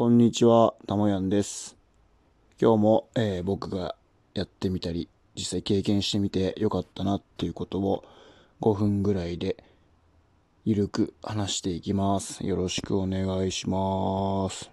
[0.00, 1.76] こんにちは、たもやんです。
[2.58, 3.96] 今日も、えー僕が
[4.32, 8.02] やってみたり、実際経験してみてよかったなっていうことを
[8.62, 9.62] 5分ぐらいで
[10.64, 12.46] ゆるく話していきます。
[12.46, 14.70] よろしくお願いします。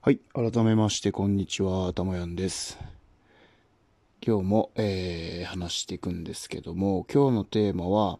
[0.00, 2.95] はい、改めましてこんにちは、たもやんです。
[4.26, 8.18] 今日も、えー話していくんですけども今日のテーマは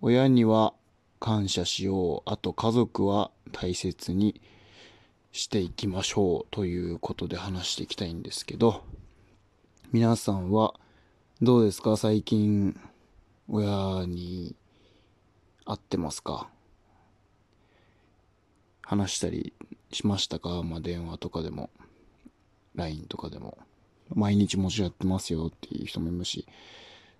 [0.00, 0.74] 親には
[1.20, 4.40] 感謝しようあと家族は大切に
[5.30, 8.82] していきましょうということで話していきたいんですけど
[9.92, 10.74] 皆さんは
[11.40, 11.96] どうですか？
[11.96, 12.76] 最近
[13.48, 14.56] 親に
[15.64, 16.48] 会ってますか？
[18.82, 19.52] 話したり
[19.92, 20.64] しましたか？
[20.64, 21.70] まあ電話とかでも
[22.74, 23.56] LINE とかでも。
[24.14, 26.46] 毎日もちやってますよっていう人もいるし、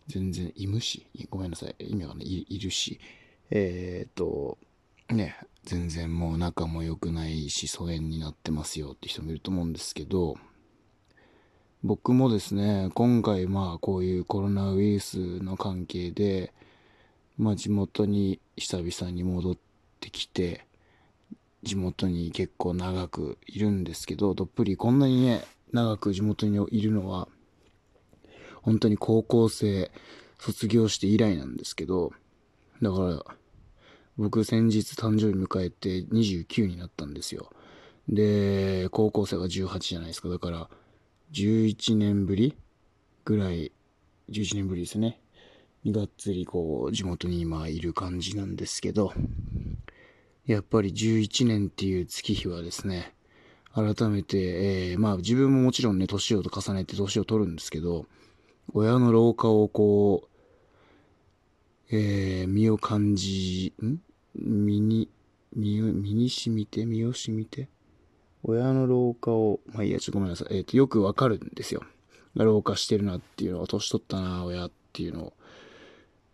[0.09, 3.01] 全然、いむし、ごめんなさい、意味わかんない、いるし、
[3.51, 4.59] えーっと、
[5.09, 10.37] ね、全然もう仲も良くないし、疎遠になってますよって人もいると思うんですけど、
[11.83, 16.53] 僕もですね、今回まあこういうコロナウイルスの関係で、
[17.39, 19.57] まあ地元に久々に戻っ
[20.01, 20.67] てきて、
[21.63, 25.45] 地元に結構長くいるんですけど、どっぷりこんなにね、
[25.77, 27.29] 長く地元にいるのは、
[28.63, 29.93] 本当に高校生
[30.39, 32.13] 卒業して以来なんですけど、
[32.83, 33.25] だから、
[34.17, 37.51] 僕先日誕生日迎えて29になったんですよ。
[38.09, 40.29] で、高校生が18じゃないですか。
[40.29, 40.71] だから、
[41.33, 42.57] 11年ぶり
[43.25, 43.73] ぐらい、
[44.31, 45.21] 11年ぶりですね。
[45.87, 49.13] がっつりこう、地元に今いる感じなんですけど、
[50.47, 53.16] やっぱり11年っていう月日はですね、
[53.77, 58.07] 改めて、えーまあ自分ももちろんね、年を重ねて年を取るんですけど、
[58.73, 60.29] 親の老化をこ
[61.93, 63.97] う、えー身を感じ、ん？
[64.35, 65.11] 身に、
[65.55, 67.69] 身を、身に染みて、身を染みて、
[68.43, 70.57] 親の老化を、まあいいや、ちょっとごめんなさい。
[70.57, 71.83] えっ、と、よくわかるんですよ。
[72.35, 75.33] 老化してるなっていうのは、年取ったな、親っていうのを。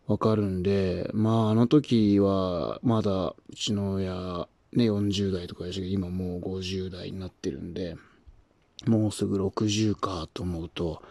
[0.07, 7.97] わかるんで、まああの時は、まだ、うちの親、ね、40代とかでしたけど、今もう50代になってるんで、
[8.87, 11.03] もうすぐ60かと思うと、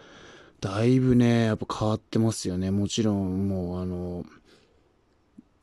[0.60, 2.72] だいぶね、やっぱ変わってますよね。
[2.72, 4.26] もちろん、もうあの、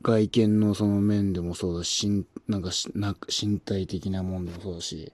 [0.01, 5.11] 外見のその面でもそうだし、なんかしな身体的なもんでもそうだし、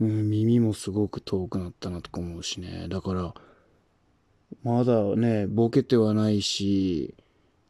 [0.00, 2.86] うん、耳もすごく遠くなったなとか思うしね。
[2.88, 3.34] だから、
[4.62, 7.14] まだね、ボケてはないし、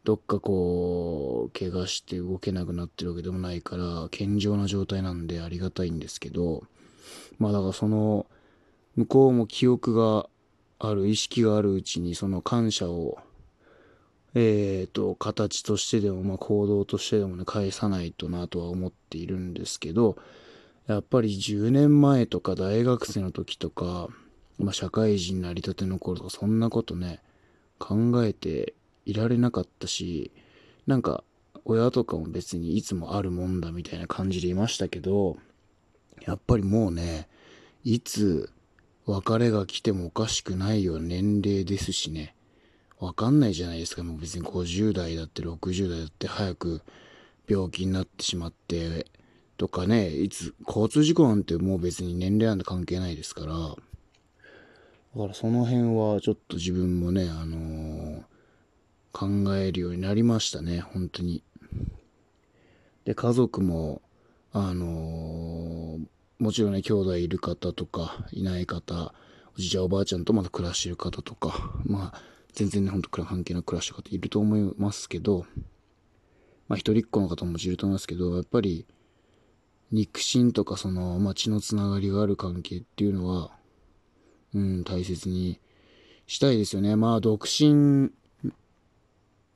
[0.05, 6.65] どっかこう、怪我して動けなくなってるわけでもないから、健常な状態なんでありがたいんですけど、
[7.39, 8.27] まあだからその、
[8.97, 10.29] 向こうも記憶が
[10.81, 13.19] ある、意識があるうちにその感謝を、
[14.35, 20.17] えーと、形としてでも、まあ行動としてでもね、返さないとなとは思っているんですけど、
[20.89, 24.09] やっぱり10年前とか大学生の時とか、
[24.59, 27.21] まあ社会人になりたての頃とか、そんなことね、
[27.79, 28.75] 考えて
[29.05, 30.31] いられなかったし、
[30.87, 31.25] なんか、
[31.65, 35.37] 親とかも別にいつもあるもんだみたいな感じでいましたけど、
[36.27, 37.29] やっぱりもうね、
[37.85, 38.51] いつ
[39.07, 42.35] 別れが来てもおかしくないような年齢ですしね、
[42.99, 44.03] わかんないじゃないですか。
[44.03, 46.83] もう別に50代だって60代だって早く
[47.49, 49.07] 病気になってしまって、
[49.57, 53.77] とかね、いつ、交通事故なんてもう別に年齢なんて関係ないですから、だ
[55.21, 57.92] からその辺はちょっと自分もね、あのー
[59.13, 61.45] 考えるようになりましたね、本当に。
[63.05, 64.03] で、家族も、
[64.53, 66.07] あのー
[66.43, 69.15] もちろんね、兄弟いる方とか、いない方、
[69.57, 72.21] おじいちゃんおばあちゃんとまだ暮らしてる方とか、まあ、
[72.53, 75.47] 全然ね、ほんと関係なく暮らしてる方いると思いますけど、
[76.67, 78.89] まあ、一人っ子の方もいると思いますけど、やっぱり、
[79.93, 83.53] 肉親とかその、まあ、血のつながりがある関係っていうのは、
[84.53, 85.61] うん、大切に
[86.27, 86.97] したいですよね。
[86.97, 88.11] まあ、独身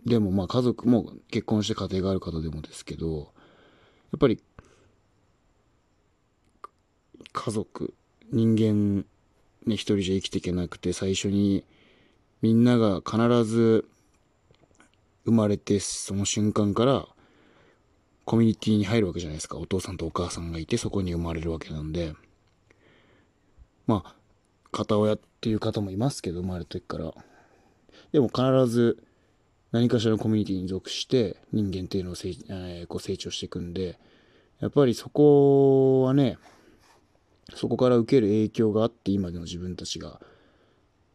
[0.05, 3.23] でも、まあ、家族も結婚して家庭がある方でもですけど、や
[4.17, 4.43] っぱり、
[7.33, 7.95] 家族、
[8.31, 9.05] 人間、
[9.67, 11.65] ね、一人じゃ生きていけなくて、最初に、
[12.41, 13.89] みんなが必ず、
[15.25, 17.09] 生まれて、その瞬間から、
[18.25, 19.57] コミュニティに入るわけじゃないですか。
[19.57, 22.15] お父さんとお母さんがいて、そこに生まれるわけなんで、
[23.87, 24.15] まあ、
[24.73, 27.15] 片親っていう方もいますけど、生まれた時から。
[28.13, 29.03] でも必ず、
[29.73, 33.99] 何かしらのコミュニティに属して人間っていうのを成,、えーこう成長していくんで、
[34.61, 36.39] やっぱりそこはね、
[37.55, 40.21] そこから受ける影響があって今での自分たちが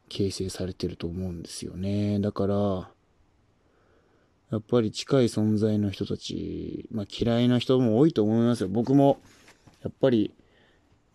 [0.10, 2.20] 形成されてると思うんですよね。
[2.20, 2.92] だから、
[4.52, 8.70] やっぱり近い存在の人たち、まあ嫌いな人も多いと思いますよ。
[8.70, 9.22] 僕も、
[9.82, 10.34] やっぱり、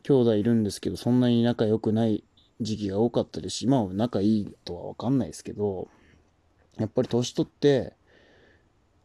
[0.03, 2.25] 兄弟いるんですけど、そんなに仲良くない
[2.61, 5.89] 時期が多かったですし、今は仲いいとはわかんないですけど、
[6.78, 7.94] やっぱり年取って、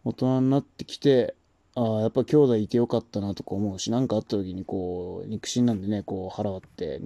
[0.04, 1.36] 大人になってきて、
[1.76, 7.02] ああ、やっぱ兄弟いてよかったなとか思うし、何かあった時にこう、肉親なんでね、こう腹割って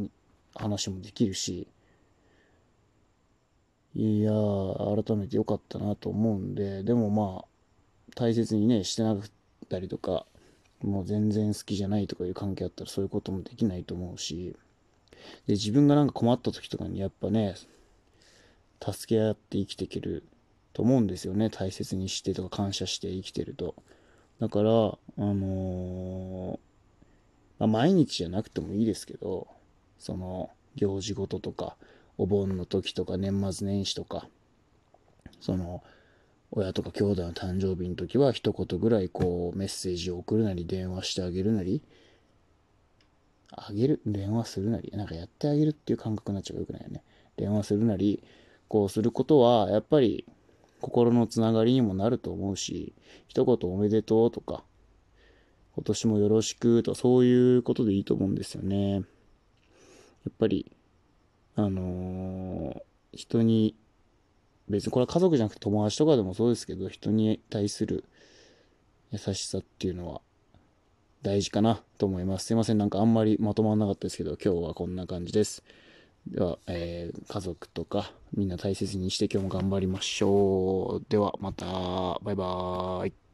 [0.56, 1.68] 話もできるし、
[3.94, 7.46] いやー、改めてよかったなと思うんで、でもまあ、
[8.16, 9.30] 大切にね、してなかっ
[9.70, 10.26] たりとか、
[10.84, 14.56] もう全然好きじゃないとかいう関係あったらそういうこともできないと思うし、
[15.48, 17.56] で、自分がなんか困った時とかにやっぱね、
[18.82, 20.24] 助け合って生きていける
[20.76, 21.50] と思うんですよね。
[21.50, 23.76] 大切にしてとか感謝して生きてると。
[24.42, 26.60] だから、あのー、
[27.60, 29.48] まあ、毎日じゃなくてもいいですけど、
[29.98, 31.78] その、行事ごととか、
[32.18, 34.28] お盆の時とか年末年始とか、
[35.40, 35.82] その、
[36.52, 41.82] 親とか兄弟の誕生日の時は一言ぐらいこうメッセージを送るなり電話してあげるなり、
[43.50, 47.02] あげる電話するなりなんかやってあげるっていう感覚になっちゃうよくないよね。
[47.38, 48.22] 電話するなり、
[48.68, 50.26] こうすることは、やっぱり
[50.86, 52.94] 心のつながりにもなると思うし、
[53.28, 54.64] 一言おめでとうとか、
[55.74, 58.92] 今年もよろしくと、そういうことでいいと思うんですよね。
[58.94, 59.04] やっ
[60.38, 60.72] ぱり、
[61.56, 62.82] あのー、
[63.14, 63.76] 人に、
[64.70, 68.04] 別にこれは家族じゃなくて友達とかでもそうですけど、人に対する
[69.12, 70.22] 優しさっていうのは
[71.24, 72.46] 大事かなと思います。
[72.46, 75.64] すいません、なんかあんまりまとまらなかったですけど、今日はこんな感じです。
[76.28, 81.06] では、えー、家族とかみんな大切にして今日も頑張りましょう。
[81.10, 83.25] ではまた、バイバーイ。